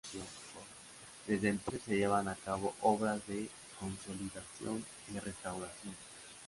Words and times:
Desde 1.27 1.49
entonces 1.49 1.83
se 1.83 1.95
llevan 1.95 2.27
a 2.27 2.33
cabo 2.33 2.73
obras 2.81 3.21
de 3.27 3.47
consolidación 3.79 4.83
y 5.13 5.19
restauración. 5.19 5.93